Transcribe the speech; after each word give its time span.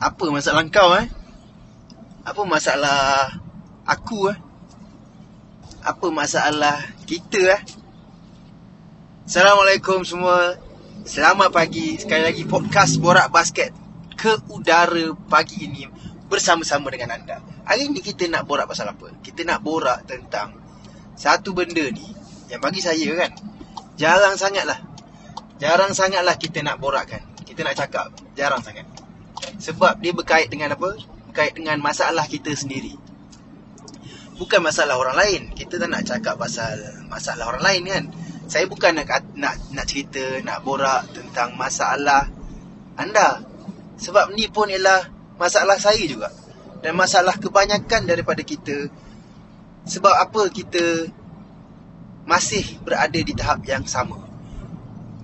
Apa 0.00 0.32
masalah 0.32 0.64
kau 0.72 0.96
eh? 0.96 1.12
Apa 2.24 2.48
masalah 2.48 3.36
aku 3.84 4.32
eh? 4.32 4.38
Apa 5.84 6.08
masalah 6.08 6.80
kita 7.04 7.60
eh? 7.60 7.62
Assalamualaikum 9.28 10.00
semua. 10.00 10.56
Selamat 11.04 11.52
pagi. 11.52 12.00
Sekali 12.00 12.24
lagi 12.24 12.48
podcast 12.48 12.96
Borak 12.96 13.28
Basket 13.28 13.76
ke 14.16 14.40
udara 14.48 15.12
pagi 15.28 15.68
ini 15.68 15.84
bersama-sama 16.32 16.88
dengan 16.88 17.20
anda. 17.20 17.36
Hari 17.68 17.92
ini 17.92 18.00
kita 18.00 18.24
nak 18.32 18.48
borak 18.48 18.72
pasal 18.72 18.88
apa? 18.88 19.12
Kita 19.20 19.44
nak 19.44 19.60
borak 19.60 20.08
tentang 20.08 20.56
satu 21.12 21.52
benda 21.52 21.84
ni 21.92 22.08
yang 22.48 22.64
bagi 22.64 22.80
saya 22.80 23.04
kan 23.20 23.36
jarang 24.00 24.40
sangatlah. 24.40 24.80
Jarang 25.60 25.92
sangatlah 25.92 26.40
kita 26.40 26.64
nak 26.64 26.80
borakkan. 26.80 27.20
Kita 27.44 27.68
nak 27.68 27.76
cakap 27.76 28.16
jarang 28.32 28.64
sangat. 28.64 28.99
Sebab 29.60 30.00
dia 30.00 30.16
berkait 30.16 30.48
dengan 30.48 30.72
apa? 30.72 30.96
Berkait 31.28 31.52
dengan 31.52 31.76
masalah 31.84 32.24
kita 32.24 32.56
sendiri. 32.56 32.96
Bukan 34.40 34.64
masalah 34.64 34.96
orang 34.96 35.20
lain. 35.20 35.40
Kita 35.52 35.76
tak 35.76 35.88
nak 35.92 36.02
cakap 36.08 36.40
pasal 36.40 37.04
masalah 37.12 37.52
orang 37.52 37.60
lain 37.60 37.82
kan. 37.84 38.04
Saya 38.48 38.64
bukan 38.64 38.96
nak 38.96 39.36
nak 39.36 39.54
nak 39.70 39.84
cerita, 39.84 40.40
nak 40.40 40.64
borak 40.64 41.12
tentang 41.12 41.54
masalah 41.60 42.24
anda. 42.96 43.44
Sebab 44.00 44.32
ni 44.32 44.48
pun 44.48 44.72
ialah 44.72 45.12
masalah 45.36 45.76
saya 45.76 46.00
juga. 46.08 46.32
Dan 46.80 46.96
masalah 46.96 47.36
kebanyakan 47.36 48.08
daripada 48.08 48.40
kita. 48.40 48.88
Sebab 49.84 50.16
apa 50.16 50.48
kita 50.48 51.12
masih 52.24 52.80
berada 52.80 53.20
di 53.20 53.36
tahap 53.36 53.60
yang 53.68 53.84
sama. 53.84 54.29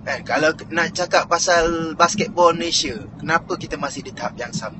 Kan? 0.07 0.23
Kalau 0.23 0.55
nak 0.71 0.95
cakap 0.95 1.27
pasal 1.27 1.91
basketball 1.99 2.55
Malaysia, 2.55 2.95
kenapa 3.19 3.59
kita 3.59 3.75
masih 3.75 4.07
di 4.07 4.15
tahap 4.15 4.39
yang 4.39 4.55
sama? 4.55 4.79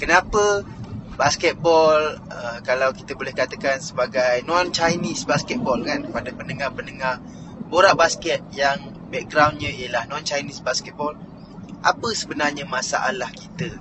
Kenapa 0.00 0.64
basketball 1.12 2.16
uh, 2.32 2.58
kalau 2.64 2.88
kita 2.96 3.12
boleh 3.12 3.36
katakan 3.36 3.76
sebagai 3.84 4.40
non-Chinese 4.48 5.28
basketball 5.28 5.84
kan 5.84 6.08
pada 6.08 6.32
pendengar-pendengar 6.32 7.20
borak 7.68 8.00
basket 8.00 8.40
yang 8.56 8.96
backgroundnya 9.12 9.68
ialah 9.68 10.08
non-Chinese 10.08 10.64
basketball 10.64 11.12
apa 11.84 12.08
sebenarnya 12.16 12.64
masalah 12.64 13.28
kita 13.28 13.76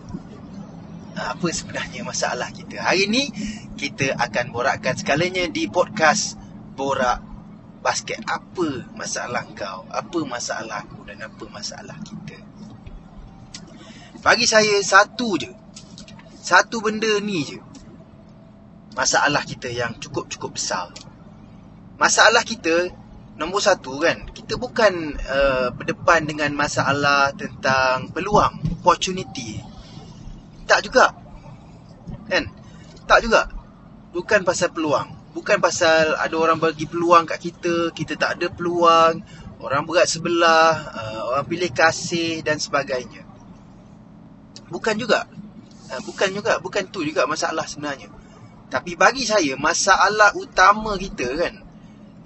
ha, 1.16 1.40
apa 1.40 1.48
sebenarnya 1.48 2.04
masalah 2.04 2.52
kita 2.52 2.84
hari 2.84 3.08
ini 3.08 3.32
kita 3.80 4.20
akan 4.20 4.52
borakkan 4.52 5.00
segalanya 5.00 5.48
di 5.48 5.72
podcast 5.72 6.36
borak 6.76 7.31
basket 7.82 8.22
apa 8.30 8.86
masalah 8.94 9.44
kau? 9.58 9.90
Apa 9.90 10.20
masalah 10.24 10.86
aku 10.86 11.02
dan 11.10 11.26
apa 11.26 11.44
masalah 11.50 11.98
kita? 12.06 12.38
Bagi 14.22 14.46
saya 14.46 14.78
satu 14.86 15.36
je. 15.42 15.50
Satu 16.42 16.82
benda 16.82 17.10
ni 17.18 17.42
je. 17.42 17.58
Masalah 18.94 19.42
kita 19.42 19.68
yang 19.74 19.98
cukup-cukup 19.98 20.56
besar. 20.56 20.94
Masalah 21.98 22.46
kita 22.46 22.90
nombor 23.38 23.62
satu 23.66 23.98
kan 23.98 24.30
kita 24.30 24.62
bukan 24.62 25.18
uh, 25.18 25.74
berdepan 25.74 26.30
dengan 26.30 26.54
masalah 26.54 27.34
tentang 27.34 28.14
peluang 28.14 28.62
opportunity. 28.78 29.58
Tak 30.70 30.86
juga. 30.86 31.10
Kan? 32.30 32.46
Tak 33.10 33.26
juga. 33.26 33.50
Bukan 34.14 34.46
pasal 34.46 34.70
peluang 34.70 35.21
bukan 35.32 35.58
pasal 35.64 36.16
ada 36.20 36.36
orang 36.36 36.60
bagi 36.60 36.86
peluang 36.88 37.24
kat 37.28 37.40
kita 37.40 37.96
kita 37.96 38.20
tak 38.20 38.40
ada 38.40 38.48
peluang 38.52 39.24
orang 39.64 39.84
berat 39.88 40.08
sebelah 40.08 40.74
uh, 40.92 41.22
orang 41.32 41.46
pilih 41.48 41.72
kasih 41.72 42.44
dan 42.44 42.60
sebagainya 42.60 43.24
bukan 44.68 44.96
juga 45.00 45.28
uh, 45.92 46.02
bukan 46.04 46.30
juga 46.36 46.60
bukan 46.60 46.84
tu 46.92 47.04
juga 47.04 47.24
masalah 47.28 47.64
sebenarnya 47.64 48.12
tapi 48.72 48.96
bagi 48.96 49.28
saya 49.28 49.56
masalah 49.60 50.36
utama 50.36 50.96
kita 50.96 51.28
kan 51.36 51.56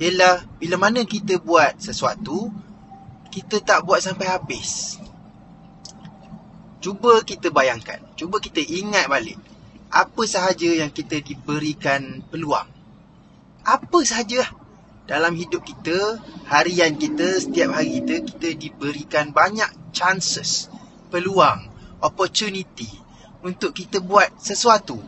ialah 0.02 0.44
bila 0.60 0.76
mana 0.76 1.08
kita 1.08 1.40
buat 1.40 1.80
sesuatu 1.80 2.66
kita 3.36 3.60
tak 3.60 3.84
buat 3.84 4.00
sampai 4.00 4.32
habis. 4.32 4.96
Cuba 6.80 7.20
kita 7.28 7.52
bayangkan, 7.52 8.00
cuba 8.16 8.40
kita 8.40 8.64
ingat 8.64 9.12
balik 9.12 9.36
apa 9.92 10.24
sahaja 10.24 10.72
yang 10.72 10.88
kita 10.88 11.20
diberikan 11.20 12.24
peluang. 12.32 12.68
Apa 13.66 14.06
sahaja 14.06 14.46
dalam 15.10 15.34
hidup 15.34 15.66
kita, 15.66 16.22
harian 16.46 16.94
kita, 16.98 17.42
setiap 17.42 17.74
hari 17.74 18.02
kita 18.02 18.22
kita 18.22 18.50
diberikan 18.54 19.34
banyak 19.34 19.70
chances, 19.90 20.70
peluang, 21.10 21.66
opportunity 22.02 22.90
untuk 23.42 23.74
kita 23.74 24.02
buat 24.02 24.38
sesuatu. 24.38 25.02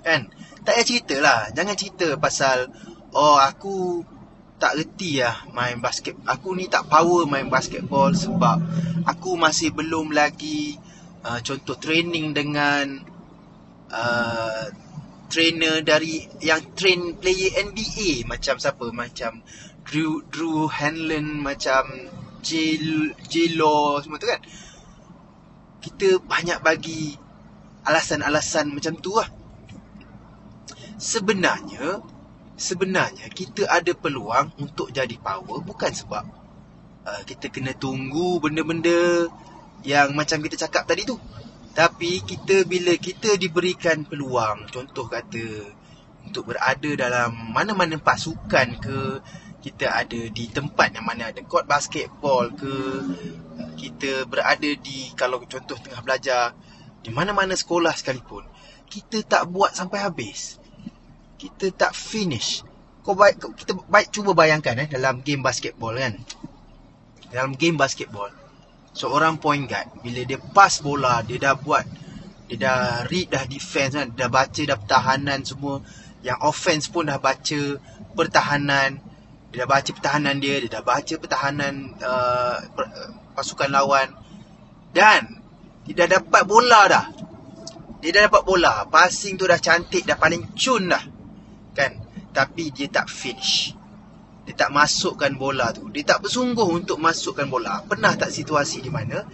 Kan? 0.00 0.32
Tak 0.64 0.72
payah 0.80 0.84
cerita 0.88 1.16
lah. 1.20 1.40
Jangan 1.52 1.76
cerita 1.76 2.08
pasal 2.16 2.72
Oh 3.14 3.36
aku 3.38 4.00
tak 4.58 4.74
reti 4.74 5.22
lah 5.22 5.46
main 5.54 5.78
basket 5.78 6.18
Aku 6.24 6.56
ni 6.56 6.66
tak 6.66 6.90
power 6.90 7.28
main 7.30 7.46
basketball 7.46 8.10
Sebab 8.10 8.58
aku 9.06 9.38
masih 9.38 9.70
belum 9.70 10.10
lagi 10.10 10.74
uh, 11.22 11.38
Contoh 11.44 11.76
training 11.78 12.34
dengan 12.34 12.98
uh, 13.92 14.66
Trainer 15.28 15.80
dari 15.84 16.24
Yang 16.40 16.62
train 16.74 17.00
player 17.20 17.64
NBA 17.70 18.28
Macam 18.28 18.58
siapa? 18.60 18.90
Macam 18.90 19.40
Drew, 19.84 20.24
Drew 20.28 20.66
Hanlon 20.68 21.40
Macam 21.40 21.84
J, 22.44 22.80
J 23.28 23.56
Law 23.56 24.00
Semua 24.00 24.20
tu 24.20 24.28
kan? 24.28 24.40
Kita 25.84 26.20
banyak 26.20 26.64
bagi 26.64 27.24
Alasan-alasan 27.84 28.72
macam 28.72 28.96
tu 28.96 29.12
lah. 29.12 29.28
Sebenarnya 30.96 32.00
sebenarnya 32.56 33.28
kita 33.28 33.68
ada 33.68 33.92
peluang 33.92 34.56
untuk 34.56 34.88
jadi 34.88 35.12
power 35.20 35.60
bukan 35.60 35.92
sebab 35.92 36.24
uh, 37.04 37.22
kita 37.28 37.52
kena 37.52 37.76
tunggu 37.76 38.40
benda-benda 38.40 39.28
yang 39.84 40.16
macam 40.16 40.40
kita 40.40 40.56
cakap 40.64 40.88
tadi 40.88 41.04
tu. 41.04 41.20
Tapi 41.74 42.22
kita 42.22 42.62
bila 42.64 42.94
kita 42.94 43.34
diberikan 43.34 44.06
peluang, 44.06 44.70
contoh 44.70 45.10
kata 45.10 45.74
untuk 46.22 46.54
berada 46.54 46.90
dalam 46.94 47.34
mana-mana 47.50 47.98
pasukan 47.98 48.78
ke, 48.78 48.98
kita 49.58 49.90
ada 49.90 50.20
di 50.30 50.46
tempat 50.54 50.94
yang 50.94 51.02
mana 51.02 51.34
ada 51.34 51.42
court 51.42 51.66
basketball 51.66 52.54
ke, 52.54 52.74
kita 53.74 54.22
berada 54.30 54.70
di 54.70 55.10
kalau 55.18 55.42
contoh 55.42 55.74
tengah 55.74 55.98
belajar 56.06 56.54
di 57.02 57.10
mana-mana 57.10 57.58
sekolah 57.58 57.90
sekalipun, 57.90 58.46
kita 58.86 59.26
tak 59.26 59.50
buat 59.50 59.74
sampai 59.74 59.98
habis 60.06 60.62
kita 61.44 61.74
tak 61.74 61.92
finish. 61.92 62.62
Kau 63.04 63.12
baik 63.12 63.36
kita 63.36 63.76
baik 63.84 64.08
cuba 64.08 64.32
bayangkan 64.32 64.80
eh 64.80 64.88
dalam 64.88 65.20
game 65.20 65.44
basketball 65.44 65.92
kan. 65.92 66.16
Dalam 67.28 67.52
game 67.52 67.76
basketball 67.76 68.43
seorang 68.94 69.42
point 69.42 69.66
guard 69.66 69.90
bila 70.00 70.22
dia 70.22 70.38
pass 70.38 70.80
bola 70.80 71.20
dia 71.26 71.36
dah 71.36 71.54
buat 71.58 71.84
dia 72.46 72.56
dah 72.60 72.80
read 73.08 73.32
dah 73.32 73.44
defense 73.48 73.96
kan, 73.96 74.12
dah 74.12 74.28
baca 74.28 74.62
dah 74.68 74.76
pertahanan 74.76 75.40
semua. 75.48 75.80
Yang 76.20 76.38
offense 76.44 76.84
pun 76.92 77.08
dah 77.08 77.16
baca 77.16 77.60
pertahanan. 78.12 79.00
Dia 79.48 79.64
dah 79.64 79.68
baca 79.68 79.90
pertahanan 79.96 80.36
dia, 80.44 80.60
dia 80.60 80.68
dah 80.68 80.84
baca 80.84 81.14
pertahanan 81.16 81.96
uh, 82.04 82.60
pasukan 83.32 83.72
lawan. 83.72 84.12
Dan 84.92 85.40
dia 85.88 86.04
dah 86.04 86.20
dapat 86.20 86.44
bola 86.44 86.84
dah. 86.84 87.06
Dia 88.04 88.12
dah 88.12 88.22
dapat 88.28 88.42
bola. 88.44 88.84
Passing 88.92 89.40
tu 89.40 89.48
dah 89.48 89.56
cantik, 89.56 90.04
dah 90.04 90.20
paling 90.20 90.52
cun 90.52 90.92
dah 90.92 91.04
kan 91.74 91.98
tapi 92.30 92.70
dia 92.70 92.86
tak 92.86 93.10
finish 93.10 93.74
dia 94.44 94.52
tak 94.52 94.70
masukkan 94.76 95.32
bola 95.40 95.72
tu. 95.72 95.88
Dia 95.88 96.04
tak 96.04 96.28
bersungguh 96.28 96.68
untuk 96.68 97.00
masukkan 97.00 97.48
bola. 97.48 97.80
Pernah 97.88 98.12
tak 98.12 98.28
situasi 98.28 98.84
di 98.84 98.92
mana 98.92 99.24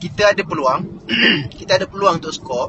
kita 0.00 0.32
ada 0.32 0.42
peluang 0.42 1.06
kita 1.60 1.80
ada 1.80 1.86
peluang 1.86 2.18
untuk 2.18 2.34
score 2.34 2.68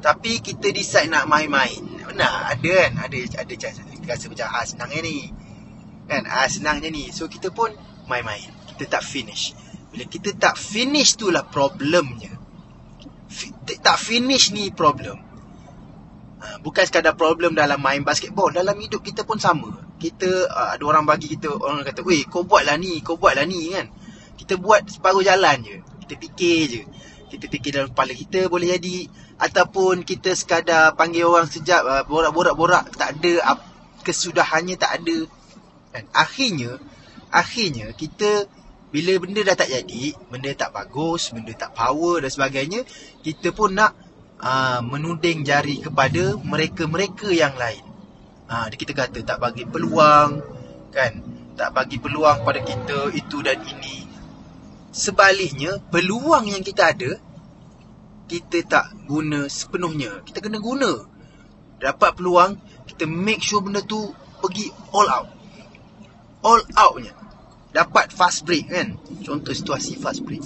tapi 0.00 0.40
kita 0.40 0.72
decide 0.72 1.12
nak 1.12 1.28
main-main? 1.28 1.76
Pernah? 2.08 2.56
Ada 2.56 2.70
kan? 2.72 2.92
Ada 3.04 3.44
ada 3.44 3.54
chance. 3.54 3.84
Kita 3.84 4.16
rasa 4.16 4.26
macam 4.32 4.48
ah 4.48 4.64
senangnya 4.64 5.00
ni. 5.04 5.16
Kan? 6.08 6.24
Ah 6.24 6.48
senangnya 6.48 6.88
ni. 6.88 7.12
So 7.12 7.28
kita 7.28 7.52
pun 7.52 7.68
main-main. 8.08 8.48
Kita 8.74 8.88
tak 8.88 9.04
finish. 9.04 9.52
Bila 9.92 10.08
kita 10.08 10.32
tak 10.40 10.56
finish 10.56 11.20
tu 11.20 11.28
lah 11.28 11.44
problemnya. 11.44 12.32
Tak 13.84 14.00
finish 14.00 14.56
ni 14.56 14.72
problem. 14.72 15.20
Ha, 16.40 16.56
bukan 16.64 16.82
sekadar 16.88 17.12
problem 17.12 17.52
dalam 17.52 17.76
main 17.76 18.00
basketball. 18.00 18.48
Dalam 18.48 18.80
hidup 18.80 19.04
kita 19.04 19.28
pun 19.28 19.36
sama 19.36 19.89
kita 20.00 20.48
uh, 20.48 20.68
ada 20.74 20.82
orang 20.88 21.04
bagi 21.04 21.36
kita 21.36 21.52
orang 21.52 21.84
kata 21.84 22.00
weh 22.00 22.24
kau 22.24 22.48
buatlah 22.48 22.80
ni 22.80 23.04
kau 23.04 23.20
buatlah 23.20 23.44
ni 23.44 23.76
kan? 23.76 23.92
Kita 24.40 24.56
buat 24.56 24.88
separuh 24.88 25.20
jalan 25.20 25.60
je. 25.60 25.76
Kita 26.02 26.14
fikir 26.16 26.58
je. 26.72 26.82
Kita 27.28 27.44
fikir 27.46 27.70
dalam 27.76 27.92
kepala 27.92 28.16
kita 28.16 28.48
boleh 28.48 28.72
jadi 28.80 29.06
ataupun 29.36 30.02
kita 30.08 30.32
sekadar 30.32 30.96
panggil 30.96 31.28
orang 31.28 31.46
sejak 31.46 31.84
uh, 31.84 32.02
borak-borak-borak 32.08 32.96
tak 32.96 33.20
ada 33.20 33.32
uh, 33.52 33.58
kesudahannya 34.00 34.80
tak 34.80 35.04
ada. 35.04 35.28
Kan 35.92 36.08
akhirnya 36.16 36.80
akhirnya 37.28 37.92
kita 37.92 38.48
Bila 38.90 39.14
benda 39.22 39.46
dah 39.46 39.54
tak 39.54 39.70
jadi, 39.70 40.18
benda 40.34 40.50
tak 40.50 40.74
bagus, 40.74 41.30
benda 41.30 41.54
tak 41.54 41.70
power 41.78 42.26
dan 42.26 42.26
sebagainya, 42.26 42.82
kita 43.22 43.54
pun 43.54 43.78
nak 43.78 43.94
uh, 44.42 44.82
menuding 44.82 45.46
jari 45.46 45.78
kepada 45.78 46.34
mereka-mereka 46.42 47.30
yang 47.30 47.54
lain. 47.54 47.86
Uh, 48.50 48.66
kita 48.74 48.90
kata 48.90 49.22
tak 49.22 49.38
bagi 49.38 49.62
peluang, 49.62 50.42
kan? 50.90 51.12
Tak 51.54 51.70
bagi 51.70 52.02
peluang 52.02 52.42
pada 52.42 52.58
kita 52.58 53.14
itu 53.14 53.38
dan 53.46 53.62
ini. 53.62 54.10
Sebaliknya, 54.90 55.78
peluang 55.94 56.50
yang 56.50 56.66
kita 56.66 56.90
ada, 56.90 57.14
kita 58.26 58.58
tak 58.66 58.90
guna 59.06 59.46
sepenuhnya. 59.46 60.26
Kita 60.26 60.42
kena 60.42 60.58
guna. 60.58 61.06
Dapat 61.78 62.18
peluang, 62.18 62.58
kita 62.90 63.06
make 63.06 63.38
sure 63.38 63.62
benda 63.62 63.86
tu 63.86 64.10
pergi 64.42 64.66
all 64.90 65.06
out. 65.06 65.30
All 66.42 66.60
outnya 66.74 67.20
dapat 67.70 68.10
fast 68.10 68.42
break 68.42 68.66
kan 68.66 68.98
contoh 69.22 69.54
situasi 69.54 69.94
fast 69.94 70.26
break 70.26 70.42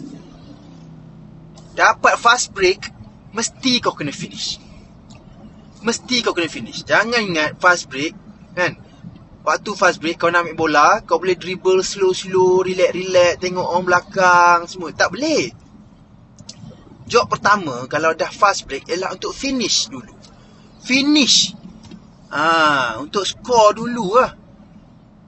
dapat 1.72 2.20
fast 2.20 2.52
break 2.52 2.92
mesti 3.32 3.80
kau 3.80 3.96
kena 3.96 4.12
finish 4.12 4.60
mesti 5.84 6.24
kau 6.24 6.32
kena 6.32 6.48
finish 6.48 6.82
jangan 6.88 7.20
ingat 7.20 7.60
fast 7.60 7.86
break 7.92 8.16
kan 8.56 8.74
waktu 9.44 9.70
fast 9.76 10.00
break 10.00 10.16
kau 10.16 10.32
nak 10.32 10.48
ambil 10.48 10.56
bola 10.56 10.88
kau 11.04 11.20
boleh 11.20 11.36
dribble 11.36 11.84
slow 11.84 12.16
slow 12.16 12.64
relax 12.64 12.90
relax 12.96 13.32
tengok 13.38 13.68
orang 13.68 13.84
belakang 13.84 14.58
semua 14.64 14.90
tak 14.96 15.12
boleh 15.12 15.52
job 17.04 17.28
pertama 17.28 17.84
kalau 17.86 18.16
dah 18.16 18.32
fast 18.32 18.64
break 18.64 18.88
ialah 18.88 19.12
untuk 19.12 19.36
finish 19.36 19.92
dulu 19.92 20.10
finish 20.80 21.52
ah 22.32 22.96
untuk 22.98 23.28
score 23.28 23.76
dulu 23.76 24.18
lah 24.18 24.32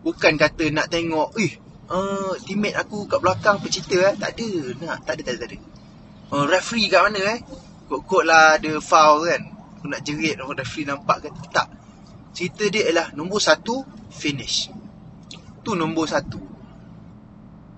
bukan 0.00 0.34
kata 0.40 0.72
nak 0.72 0.88
tengok 0.88 1.36
eh 1.36 1.66
uh, 1.90 2.34
teammate 2.42 2.76
aku 2.78 3.06
kat 3.06 3.20
belakang 3.22 3.62
pencita 3.62 3.96
eh. 4.12 4.14
Tak 4.18 4.30
ada. 4.36 4.50
Nak, 4.82 4.98
tak 5.06 5.12
ada, 5.18 5.22
tak 5.22 5.34
ada. 5.34 5.38
Tak 5.38 5.48
ada. 5.50 5.58
Uh, 6.34 6.44
referee 6.50 6.90
kat 6.90 7.00
mana 7.06 7.20
eh? 7.38 7.38
Kok-kok 7.86 8.22
lah 8.26 8.58
ada 8.58 8.72
foul 8.82 9.30
kan. 9.30 9.42
Aku 9.86 9.94
nak 9.94 10.02
jerit 10.02 10.34
orang 10.42 10.58
referee 10.58 10.82
nampak 10.82 11.22
ke. 11.22 11.28
Tak. 11.54 11.70
Cerita 12.34 12.66
dia 12.66 12.90
ialah 12.90 13.14
nombor 13.14 13.38
satu, 13.38 13.86
finish. 14.10 14.66
Tu 15.62 15.70
nombor 15.78 16.10
satu. 16.10 16.42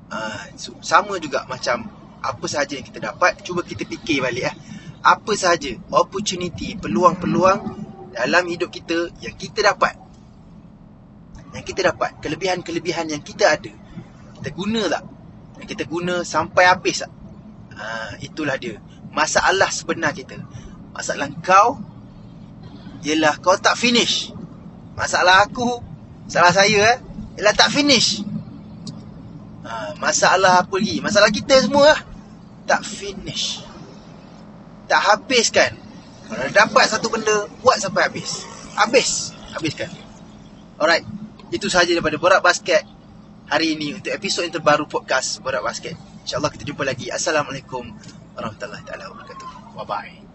Uh, 0.09 0.41
so, 0.57 0.73
sama 0.81 1.21
juga 1.21 1.45
macam 1.45 1.85
apa 2.25 2.45
sahaja 2.49 2.81
yang 2.81 2.87
kita 2.89 3.13
dapat. 3.13 3.45
Cuba 3.45 3.61
kita 3.61 3.85
fikir 3.85 4.25
balik 4.25 4.49
eh. 4.49 4.57
Apa 5.05 5.37
sahaja 5.37 5.77
opportunity, 5.93 6.81
peluang-peluang 6.81 7.61
dalam 8.17 8.45
hidup 8.49 8.73
kita 8.73 9.13
yang 9.21 9.37
kita 9.37 9.61
dapat. 9.61 10.01
Yang 11.53 11.77
kita 11.77 11.93
dapat. 11.93 12.25
Kelebihan-kelebihan 12.25 13.13
yang 13.13 13.21
kita 13.21 13.53
ada 13.53 13.69
kita 14.41 14.49
guna 14.57 14.81
tak? 14.89 15.05
Kita 15.69 15.85
guna 15.85 16.25
sampai 16.25 16.73
habis 16.73 17.05
tak? 17.05 17.13
Ha, 17.77 18.17
itulah 18.25 18.57
dia. 18.57 18.81
Masalah 19.13 19.69
sebenar 19.69 20.17
kita. 20.17 20.41
Masalah 20.97 21.29
kau 21.45 21.88
ialah 23.07 23.39
kau 23.39 23.55
tak 23.59 23.79
finish. 23.79 24.33
Masalah 24.99 25.47
aku, 25.47 25.79
salah 26.27 26.51
saya 26.51 26.97
eh, 26.97 26.97
ialah 27.39 27.55
tak 27.55 27.71
finish. 27.71 28.23
Ha, 29.63 29.95
masalah 30.01 30.65
apa 30.65 30.75
lagi? 30.81 30.99
Masalah 30.99 31.31
kita 31.31 31.55
semua 31.63 31.95
lah. 31.95 32.01
Tak 32.67 32.83
finish. 32.83 33.63
Tak 34.89 35.01
habiskan. 35.15 35.77
Kalau 36.29 36.49
dapat 36.53 36.85
satu 36.89 37.09
benda, 37.09 37.49
buat 37.65 37.81
sampai 37.81 38.09
habis. 38.09 38.45
Habis. 38.77 39.33
Habiskan. 39.57 39.89
Alright. 40.77 41.05
Itu 41.49 41.73
sahaja 41.73 41.97
daripada 41.97 42.21
Borak 42.21 42.45
Basket 42.45 42.85
hari 43.49 43.73
ini 43.73 43.97
untuk 43.97 44.13
episod 44.13 44.45
yang 44.45 44.53
terbaru 44.53 44.85
podcast 44.85 45.41
Borak 45.41 45.65
Basket. 45.65 45.97
InsyaAllah 46.29 46.53
kita 46.53 46.69
jumpa 46.69 46.85
lagi. 46.85 47.09
Assalamualaikum 47.09 47.89
warahmatullahi 48.37 48.85
wabarakatuh. 48.85 49.49
Bye-bye. 49.73 50.28